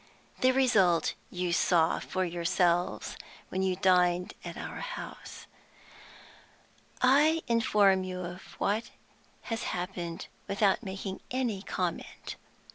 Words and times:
The 0.39 0.51
result 0.51 1.13
you 1.29 1.53
saw 1.53 1.99
for 1.99 2.25
yourselves 2.25 3.17
when 3.49 3.61
you 3.61 3.75
dined 3.75 4.33
at 4.43 4.57
our 4.57 4.79
house. 4.79 5.45
"I 7.03 7.43
inform 7.47 8.03
you 8.03 8.21
of 8.21 8.41
what 8.59 8.89
has 9.53 9.61
happened 9.77 10.25
without 10.47 10.81
making 10.81 11.21
any 11.31 11.61
comment. 11.61 12.35